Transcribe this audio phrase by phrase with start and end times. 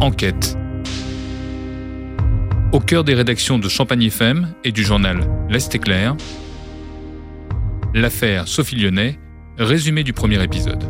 [0.00, 0.56] Enquête.
[2.72, 6.16] Au cœur des rédactions de Champagne FM et du journal L'Est éclair,
[7.94, 9.18] l'affaire Sophie Lyonnais,
[9.58, 10.84] résumé du premier épisode.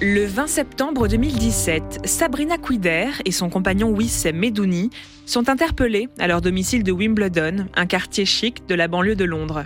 [0.00, 4.90] Le 20 septembre 2017, Sabrina Quider et son compagnon Wissem Medouni
[5.26, 9.64] sont interpellés à leur domicile de Wimbledon, un quartier chic de la banlieue de Londres.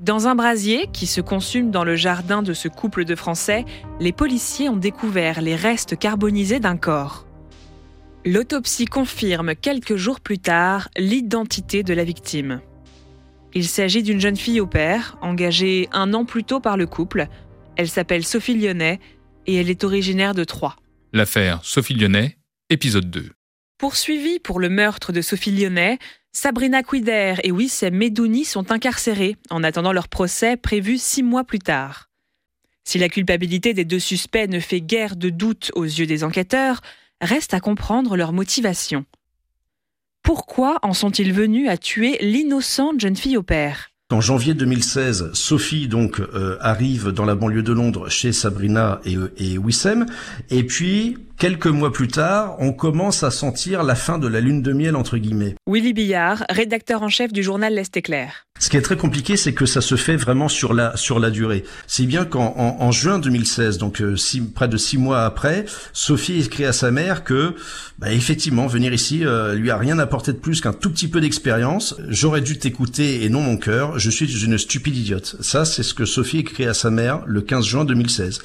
[0.00, 3.66] Dans un brasier qui se consume dans le jardin de ce couple de Français,
[4.00, 7.26] les policiers ont découvert les restes carbonisés d'un corps.
[8.24, 12.62] L'autopsie confirme quelques jours plus tard l'identité de la victime.
[13.52, 17.26] Il s'agit d'une jeune fille au père, engagée un an plus tôt par le couple.
[17.76, 19.00] Elle s'appelle Sophie Lyonnais
[19.46, 20.76] et elle est originaire de Troyes.
[21.12, 22.38] L'affaire Sophie Lyonnais,
[22.70, 23.32] épisode 2.
[23.76, 25.98] Poursuivis pour le meurtre de Sophie Lyonnais,
[26.32, 31.58] Sabrina Quider et Wissem Medouni sont incarcérés en attendant leur procès prévu six mois plus
[31.58, 32.08] tard.
[32.84, 36.80] Si la culpabilité des deux suspects ne fait guère de doute aux yeux des enquêteurs,
[37.20, 39.04] reste à comprendre leur motivation.
[40.22, 43.90] Pourquoi en sont-ils venus à tuer l'innocente jeune fille au père?
[44.12, 49.16] En janvier 2016, Sophie donc euh, arrive dans la banlieue de Londres chez Sabrina et,
[49.36, 50.06] et Wissem,
[50.50, 54.60] et puis Quelques mois plus tard, on commence à sentir la fin de la lune
[54.60, 55.54] de miel entre guillemets.
[55.66, 58.46] Willy Billard, rédacteur en chef du journal L'Est éclair.
[58.58, 61.30] Ce qui est très compliqué, c'est que ça se fait vraiment sur la sur la
[61.30, 61.64] durée.
[61.86, 64.16] C'est bien qu'en en, juin 2016, donc euh,
[64.54, 67.54] près de six mois après, Sophie écrit à sa mère que
[67.98, 71.22] bah, effectivement venir ici euh, lui a rien apporté de plus qu'un tout petit peu
[71.22, 71.96] d'expérience.
[72.10, 73.98] J'aurais dû t'écouter et non mon cœur.
[73.98, 75.36] Je suis une stupide idiote.
[75.40, 78.40] Ça, c'est ce que Sophie écrit à sa mère le 15 juin 2016.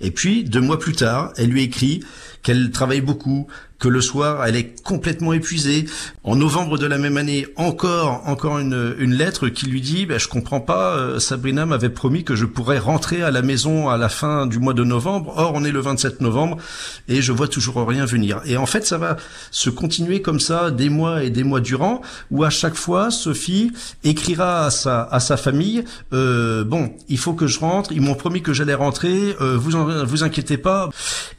[0.00, 2.02] Et puis, deux mois plus tard, elle lui écrit
[2.42, 3.46] qu'elle travaille beaucoup,
[3.80, 5.86] que le soir, elle est complètement épuisée.
[6.22, 10.18] En novembre de la même année, encore, encore une, une lettre qui lui dit, ben,
[10.18, 13.96] je comprends pas, euh, Sabrina m'avait promis que je pourrais rentrer à la maison à
[13.96, 15.32] la fin du mois de novembre.
[15.34, 16.58] Or, on est le 27 novembre
[17.08, 18.42] et je vois toujours rien venir.
[18.44, 19.16] Et en fait, ça va
[19.50, 23.72] se continuer comme ça des mois et des mois durant, où à chaque fois, Sophie
[24.04, 28.14] écrira à sa, à sa famille, euh, bon, il faut que je rentre, ils m'ont
[28.14, 30.90] promis que j'allais rentrer, euh, vous en, vous inquiétez pas.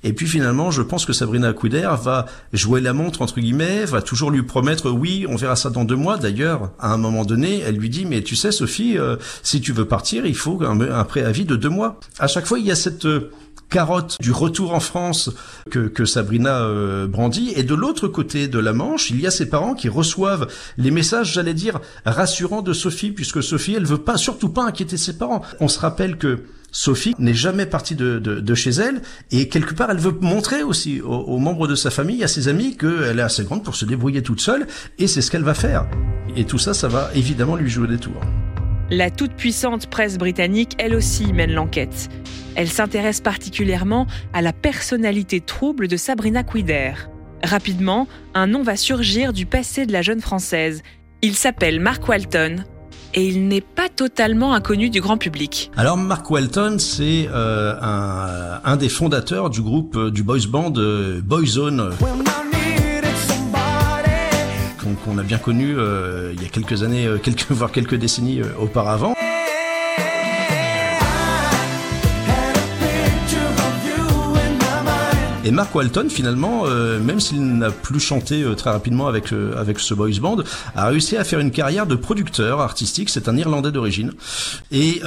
[0.03, 4.02] Et puis finalement, je pense que Sabrina Couder va jouer la montre entre guillemets, va
[4.02, 6.18] toujours lui promettre oui, on verra ça dans deux mois.
[6.18, 9.74] D'ailleurs, à un moment donné, elle lui dit mais tu sais Sophie, euh, si tu
[9.74, 12.00] veux partir, il faut un, préavis de deux mois.
[12.19, 13.31] À chaque fois, il y a cette euh,
[13.72, 15.31] carotte du retour en France
[15.72, 17.53] que, que Sabrina euh, brandit.
[17.56, 20.92] Et de l'autre côté de la Manche, il y a ses parents qui reçoivent les
[20.92, 25.18] messages, j'allais dire, rassurants de Sophie, puisque Sophie, elle veut pas, surtout pas inquiéter ses
[25.18, 25.42] parents.
[25.59, 29.92] On se rappelle que Sophie n'est jamais partie de, de, chez elle et quelque part
[29.92, 33.44] elle veut montrer aussi aux, membres de sa famille, à ses amis qu'elle est assez
[33.44, 34.68] grande pour se débrouiller toute seule
[34.98, 35.88] et c'est ce qu'elle va faire.
[36.36, 38.22] Et tout ça, ça va évidemment lui jouer des tours.
[38.90, 42.10] La toute-puissante presse britannique, elle aussi, mène l'enquête.
[42.56, 46.94] Elle s'intéresse particulièrement à la personnalité trouble de Sabrina Quider.
[47.44, 50.84] Rapidement, un nom va surgir du passé de la jeune Française.
[51.22, 52.64] Il s'appelle Mark Walton
[53.14, 55.72] et il n'est pas totalement inconnu du grand public.
[55.78, 57.76] Alors Mark Walton, c'est euh,
[58.64, 61.92] un, des fondateurs du groupe euh, du boys band euh, Boyzone.
[65.06, 69.16] qu'on a bien connu il y a quelques années, quelques, voire quelques décennies auparavant.
[75.44, 79.56] Et Mark Walton, finalement, euh, même s'il n'a plus chanté euh, très rapidement avec euh,
[79.57, 80.38] avec ce boys band,
[80.75, 83.09] a réussi à faire une carrière de producteur artistique.
[83.09, 84.12] C'est un Irlandais d'origine.
[84.72, 85.01] Et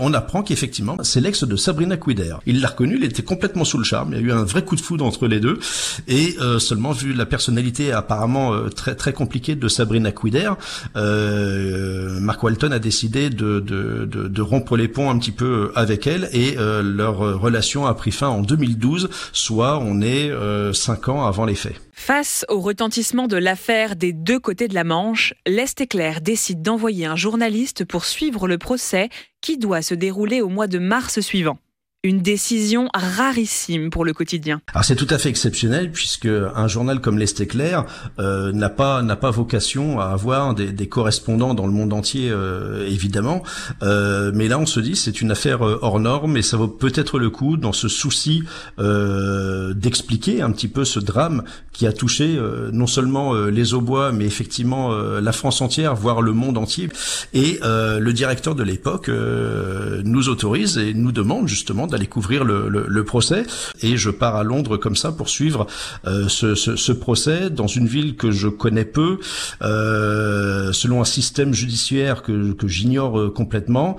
[0.00, 2.36] on apprend qu'effectivement, c'est l'ex de Sabrina Quider.
[2.46, 4.12] Il l'a reconnu, il était complètement sous le charme.
[4.12, 5.58] Il y a eu un vrai coup de foudre entre les deux.
[6.06, 10.52] Et seulement vu la personnalité apparemment très très compliquée de Sabrina Quider,
[10.94, 16.06] Mark Walton a décidé de, de, de, de, rompre les ponts un petit peu avec
[16.06, 16.28] elle.
[16.32, 20.72] Et leur relation a pris fin en 2012, soit on est euh,
[21.08, 21.80] ans avant les faits.
[21.92, 27.06] Face au retentissement de l'affaire des deux côtés de la Manche, l'Est éclair décide d'envoyer
[27.06, 29.08] un journaliste pour suivre le procès
[29.40, 31.58] qui doit se dérouler au mois de mars suivant
[32.04, 34.60] une décision rarissime pour le quotidien.
[34.74, 37.86] Alors c'est tout à fait exceptionnel puisque un journal comme l'Est éclair
[38.18, 42.28] euh, n'a pas n'a pas vocation à avoir des, des, correspondants dans le monde entier
[42.30, 43.42] euh, évidemment,
[43.82, 46.68] euh, mais là on se dit c'est une affaire euh, hors norme et ça vaut
[46.68, 48.42] peut-être le coup dans ce souci
[48.78, 51.42] euh, d'expliquer un petit peu ce drame
[51.72, 52.38] qui a touché
[52.72, 56.88] non seulement les Aubois mais effectivement la France entière voire le monde entier
[57.32, 63.44] et le directeur de l'époque nous autorise et nous demande justement d'aller couvrir le, procès.
[63.82, 65.66] Et je pars à Londres comme ça pour suivre
[66.04, 69.18] ce, ce, procès dans une ville que je connais peu,
[69.60, 73.96] selon un système judiciaire que, que j'ignore complètement.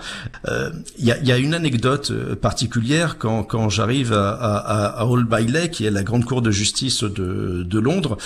[0.98, 6.04] Il y a, une anecdote particulière quand, quand j'arrive à, Hall Bailey, qui est la
[6.04, 8.18] grande cour de justice de, de Londres.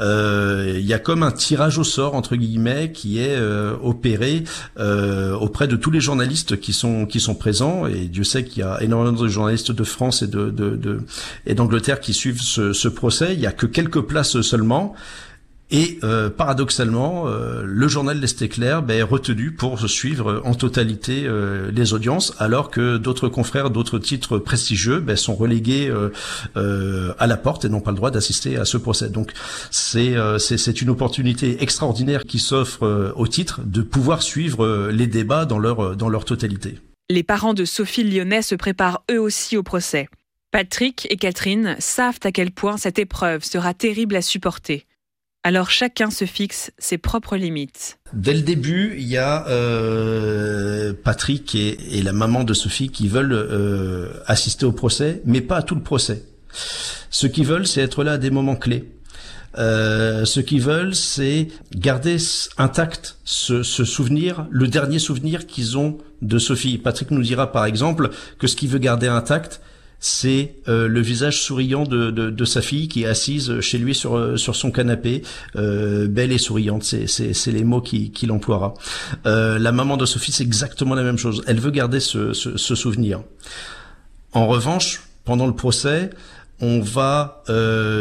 [0.00, 3.38] Il y a comme un tirage au sort entre guillemets qui est
[3.82, 4.44] opéré
[4.78, 8.62] auprès de tous les journalistes qui sont qui sont présents et Dieu sait qu'il y
[8.62, 10.22] a énormément de journalistes de France
[11.46, 13.34] et d'Angleterre qui suivent ce, procès.
[13.34, 14.94] Il y a que quelques places seulement.
[15.72, 21.24] Et euh, paradoxalement, euh, le journal l'Est éclair ben, est retenu pour suivre en totalité
[21.26, 25.92] euh, les audiences, alors que d'autres confrères, d'autres titres prestigieux ben, sont relégués
[26.54, 29.08] à la porte et n'ont pas le droit d'assister à ce procès.
[29.08, 29.32] Donc
[29.70, 30.14] c'est
[30.80, 36.78] une opportunité extraordinaire qui s'offre au titre de pouvoir suivre les débats dans leur totalité.
[37.08, 40.08] Les parents de Sophie Lyonnais se préparent eux aussi au procès.
[40.50, 44.86] Patrick et Catherine savent à quel point cette épreuve sera terrible à supporter.
[45.44, 48.00] Alors chacun se fixe ses propres limites.
[48.12, 53.32] Dès le début, il y a euh, Patrick et, la maman de Sophie qui veulent
[53.32, 56.24] euh, assister au procès, mais pas à tout le procès.
[57.10, 58.90] Ce qu'ils veulent, c'est être là à des moments clés.
[59.58, 62.16] Euh, ce qu'ils veulent, c'est garder
[62.58, 66.78] intact ce, ce, souvenir, le dernier souvenir qu'ils ont de Sophie.
[66.78, 69.60] Patrick nous dira par exemple que ce qu'il veut garder intact,
[69.98, 73.94] c'est euh, le visage souriant de, de, de, sa fille qui est assise chez lui
[73.94, 75.22] sur, euh, sur son canapé,
[75.56, 78.74] euh, belle et souriante, c'est les mots qu'il qui emploiera.
[79.26, 81.42] Euh, la maman de Sophie, c'est exactement la même chose.
[81.46, 83.22] Elle veut garder ce, ce, ce, souvenir.
[84.32, 86.10] En revanche, pendant le procès,
[86.60, 87.42] on va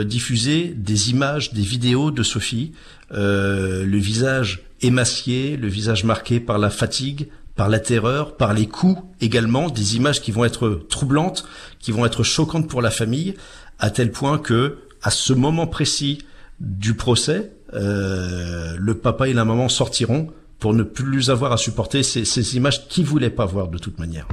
[0.06, 2.72] diffuser des images, des vidéos de Sophie,
[3.12, 9.02] le visage émacié, le visage marqué par la fatigue, par la terreur, par les coups
[9.22, 11.46] également, des images qui vont être troublantes,
[11.80, 13.36] qui vont être choquantes pour la famille,
[13.80, 16.20] à tel point que, à ce moment précis
[16.60, 20.30] du procès, euh, le papa et la maman sortiront
[20.60, 24.00] pour ne plus avoir à supporter ces, ces images qu'ils voulaient pas voir de toute
[24.00, 24.28] manière.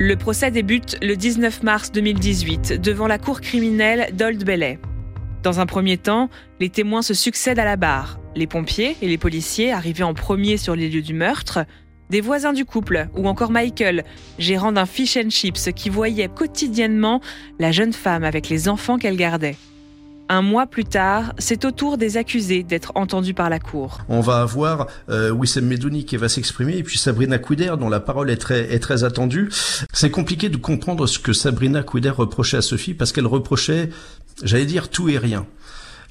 [0.00, 4.78] Le procès débute le 19 mars 2018 devant la cour criminelle d'Old Bailey.
[5.42, 6.30] Dans un premier temps,
[6.60, 8.20] les témoins se succèdent à la barre.
[8.36, 11.66] Les pompiers et les policiers arrivés en premier sur les lieux du meurtre,
[12.10, 14.04] des voisins du couple ou encore Michael,
[14.38, 17.20] gérant d'un fish and chips qui voyait quotidiennement
[17.58, 19.56] la jeune femme avec les enfants qu'elle gardait.
[20.30, 24.00] Un mois plus tard, c'est au tour des accusés d'être entendus par la cour.
[24.10, 28.00] On va avoir euh, Wissem Medouni qui va s'exprimer et puis Sabrina Couder dont la
[28.00, 29.48] parole est très, attendue.
[29.92, 33.88] C'est compliqué de comprendre ce que Sabrina Couder reprochait à Sophie parce qu'elle reprochait
[34.42, 35.46] j'allais dire tout et rien.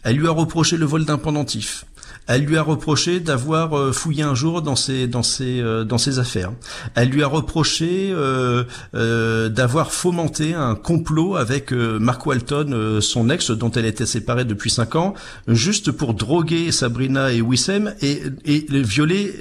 [0.04, 1.86] Elle lui a reproché le vol d'un pendentif.
[2.28, 5.98] Elle lui a reproché d'avoir euh, fouillé un jour dans ses dans ses euh, dans
[5.98, 6.52] ses affaires.
[6.96, 13.72] Elle lui a reproché euh, d'avoir fomenté un complot avec Mark Walton, son ex, dont
[13.72, 15.14] elle était séparée depuis cinq ans,
[15.48, 19.34] juste pour droguer Sabrina et Wissem et, et violer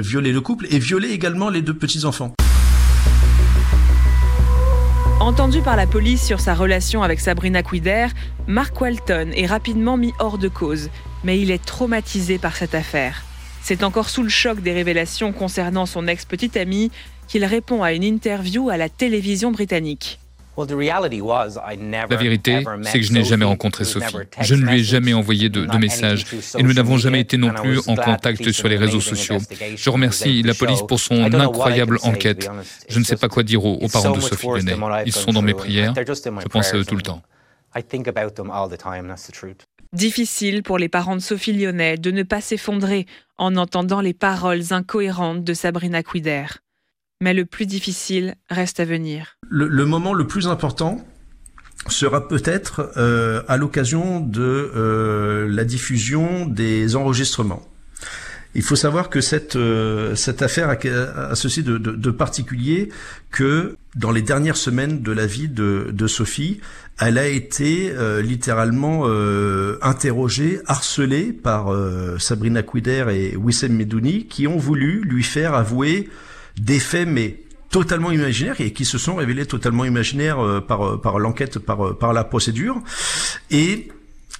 [0.00, 2.34] violer le couple et violer également les deux petits enfants.
[5.26, 8.06] Entendu par la police sur sa relation avec Sabrina Quider,
[8.46, 10.88] Mark Walton est rapidement mis hors de cause,
[11.24, 13.24] mais il est traumatisé par cette affaire.
[13.60, 16.92] C'est encore sous le choc des révélations concernant son ex-petite amie
[17.26, 20.20] qu'il répond à une interview à la télévision britannique.
[20.58, 24.16] La vérité, c'est que je n'ai jamais rencontré Sophie.
[24.40, 26.24] Je ne lui ai jamais envoyé de, de messages
[26.58, 29.38] et nous n'avons jamais été non plus en contact sur les réseaux sociaux.
[29.76, 32.48] Je remercie la police pour son incroyable enquête.
[32.88, 34.76] Je ne sais pas quoi dire aux, parents de Sophie Lennet.
[35.04, 35.94] Ils sont dans mes prières.
[35.96, 37.22] Je pense à eux tout le temps.
[39.92, 43.06] Difficile pour les parents de Sophie Lyonnais de ne pas s'effondrer
[43.38, 46.46] en entendant les paroles incohérentes de Sabrina Quider
[47.20, 49.36] mais le plus difficile reste à venir.
[49.48, 51.06] Le, moment le plus important
[51.88, 57.66] sera peut-être euh, à l'occasion de euh, la diffusion des enregistrements.
[58.54, 62.88] Il faut savoir que cette euh, cette affaire a, ceci de, particulier
[63.30, 66.60] que dans les dernières semaines de la vie de, de Sophie,
[66.98, 67.92] elle a été
[68.22, 69.04] littéralement
[69.82, 71.66] interrogée, harcelée par
[72.18, 76.08] Sabrina Quider et Wissem Medouni, qui ont voulu lui faire avouer
[76.58, 80.96] des faits mais totalement imaginaires et qui se sont révélés totalement imaginaires euh, par, euh,
[81.00, 82.80] par l'enquête, par, euh, par la procédure.
[83.50, 83.88] Et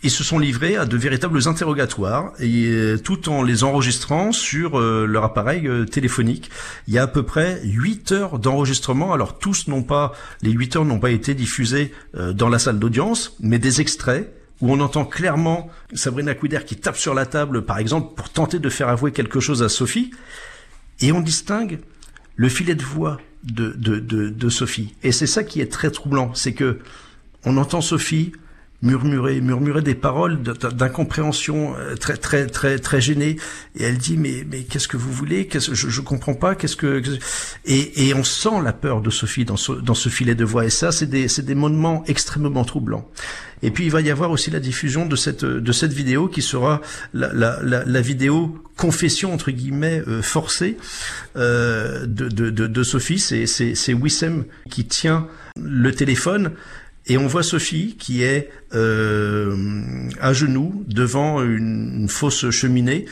[0.03, 5.25] ils se sont livrés à de véritables interrogatoires et tout en les enregistrant sur leur
[5.25, 6.51] appareil téléphonique.
[6.87, 9.15] Il y a à peu près 8 heures d'enregistrement.
[9.15, 13.37] Alors tous n'ont pas, les 8 heures n'ont pas été diffusées dans la salle d'audience,
[13.41, 14.31] mais des extraits
[14.61, 18.59] où on entend clairement Sabrina Quider qui tape sur la table, par exemple, pour tenter
[18.59, 20.11] de faire avouer quelque chose à Sophie.
[21.01, 21.81] Et on distingue
[22.37, 24.95] le filet de voix de, de, de, Sophie.
[25.03, 26.79] Et c'est ça qui est très troublant, c'est que
[27.45, 28.33] on entend Sophie
[28.87, 33.37] murmurer, murmurer des paroles d'incompréhension euh, très très très très gênée.
[33.77, 35.49] Et elle dit mais mais qu'est-ce que vous voulez?
[35.53, 36.55] Je je comprends pas.
[36.55, 37.03] Qu'est-ce que
[37.65, 40.65] et et on sent la peur de Sophie dans ce dans ce filet de voix.
[40.65, 43.11] Et ça c'est des c'est des moments extrêmement troublants.
[43.63, 46.43] Et puis il va y avoir aussi la diffusion de cette de cette vidéo qui
[46.43, 46.81] sera
[47.13, 50.77] la la vidéo confession entre guillemets euh, forcée
[51.37, 53.19] euh, de, de, de de Sophie.
[53.19, 55.27] C'est Wissem qui tient
[55.59, 56.53] le téléphone
[57.09, 59.55] et on voit Sophie qui est euh,
[60.21, 63.05] à genoux devant une, fausse cheminée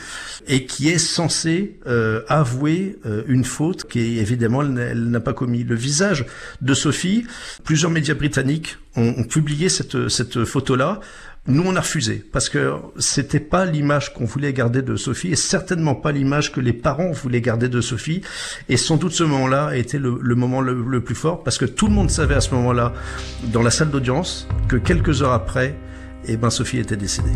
[0.47, 5.63] et qui est censée euh, avouer euh, une faute qui évidemment elle, n'a pas commis.
[5.63, 6.25] Le visage
[6.61, 7.25] de Sophie,
[7.63, 10.99] plusieurs médias britanniques ont, ont publié cette, cette photo-là
[11.47, 15.35] nous, on a refusé parce que c'était pas l'image qu'on voulait garder de Sophie et
[15.35, 18.21] certainement pas l'image que les parents voulaient garder de Sophie.
[18.67, 21.85] Et sans doute ce moment-là a été le, moment le, plus fort parce que tout
[21.85, 22.93] le monde savait à ce moment-là,
[23.53, 25.75] dans la salle d'audience, que quelques heures après,
[26.27, 27.29] eh ben, Sophie était décédée.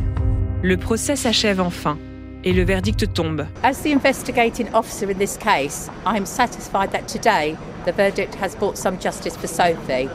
[0.63, 1.99] Le procès s'achève enfin
[2.43, 3.45] et le verdict tombe.
[3.61, 7.55] As the investigating officer in this case, I am satisfied that today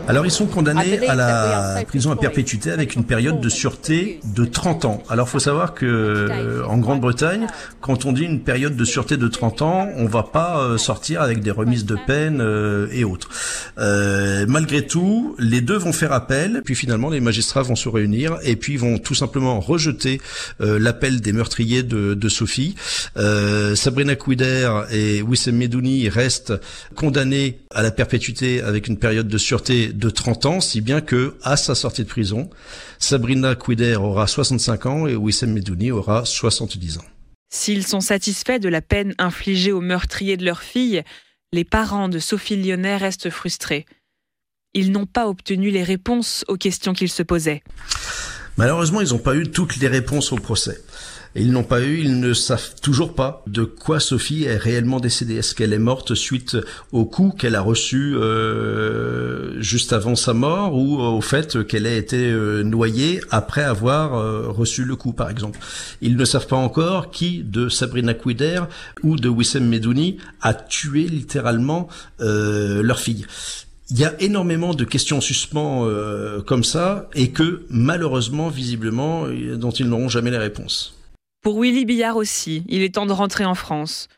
[0.09, 4.45] alors ils sont condamnés à la prison à perpétuité avec une période de sûreté de
[4.45, 5.03] 30 ans.
[5.09, 7.47] Alors faut savoir que euh, en Grande-Bretagne,
[7.81, 11.23] quand on dit une période de sûreté de 30 ans, on va pas euh, sortir
[11.23, 13.29] avec des remises de peine euh, et autres.
[14.49, 18.57] malgré tout, les deux vont faire appel, puis finalement les magistrats vont se réunir et
[18.57, 20.21] puis vont tout simplement rejeter
[20.61, 22.75] l'appel des meurtriers de, de Sophie.
[23.75, 26.55] Sabrina Kouider et Wissem Medouni restent
[26.95, 31.37] condamnés à la perpétuité avec une période de sûreté de 30 ans, si bien que,
[31.43, 32.51] à sa sortie de prison,
[32.99, 37.05] Sabrina Quider aura 65 ans et Wissem Medouni aura 70 ans.
[37.53, 41.03] S'ils sont satisfaits de la peine infligée aux meurtriers de leur fille,
[41.53, 43.87] les parents de Sophie Lyonnais restent frustrés.
[44.75, 47.63] Ils n'ont pas obtenu les réponses aux questions qu'ils se posaient.
[48.57, 50.81] Malheureusement, ils n'ont pas eu toutes les réponses au procès
[51.37, 55.37] ils n'ont pas eu, ils ne savent toujours pas de quoi Sophie est réellement décédée.
[55.37, 56.57] Est-ce qu'elle est morte suite
[56.93, 61.99] au coup qu'elle a reçu euh, juste avant sa mort ou au fait qu'elle ait
[61.99, 65.59] été euh, noyée après avoir euh, reçu le coup, par exemple?
[66.01, 68.61] Ils ne savent pas encore qui de Sabrina Quider
[69.03, 71.89] ou de Wissem Medouni a tué littéralement
[72.19, 73.27] leur fille
[73.91, 75.87] il y a énormément de questions en suspens
[76.47, 79.27] comme ça et que malheureusement, visiblement,
[79.57, 80.94] dont ils n'auront jamais les réponses.
[81.45, 84.09] Pour Willy Billard aussi, il est temps de rentrer en France.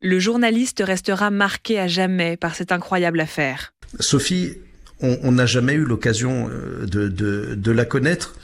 [0.00, 3.74] Le journaliste restera marqué à jamais par cette incroyable affaire.
[3.98, 4.54] Sophie,
[5.00, 8.36] on n'a jamais eu l'occasion euh, de, de, la connaître,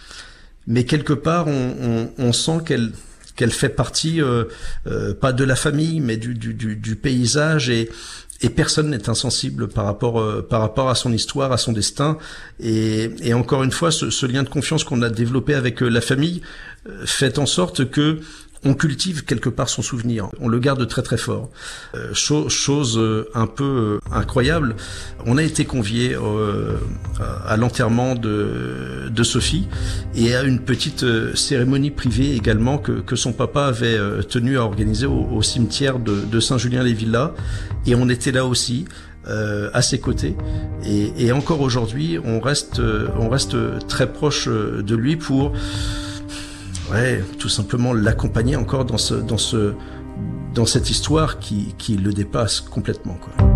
[0.67, 2.91] mais quelque part, on, sent qu'elle
[3.37, 4.45] qu'elle fait partie, euh,
[4.87, 7.91] euh, pas de la famille, mais du, du, du paysage et,
[8.41, 12.19] et personne n'est insensible par rapport par rapport à son histoire, à son destin.
[12.61, 16.01] Et, et encore une fois, ce, ce lien de confiance qu'on a développé avec la
[16.01, 16.43] famille
[17.07, 18.21] fait en sorte que
[18.65, 21.51] on cultive quelque part son souvenir, on le garde très très fort.
[21.95, 24.77] Euh, chose, euh, un peu euh, incroyable,
[25.27, 26.17] on a été convié
[27.47, 29.69] à l'enterrement de, de Sophie
[30.15, 31.05] et à une petite
[31.35, 36.41] cérémonie privée également que, que son papa avait tenu à organiser au, cimetière de, de
[36.41, 37.33] Saint-Julien-les-Villas
[37.87, 38.85] et on était là aussi.
[39.27, 40.37] à ses côtés
[40.85, 42.83] et, et encore aujourd'hui on reste
[43.19, 43.57] on reste
[43.89, 45.55] très proche de lui pour
[46.91, 49.75] ouais, tout simplement l'accompagner encore dans ce, dans ce,
[50.55, 53.54] dans cette histoire qui, qui le dépasse complètement, quoi.